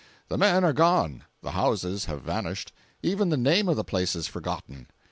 [0.29, 2.71] The men are gone, the houses have vanished,
[3.03, 4.87] even the name of the place is forgotten.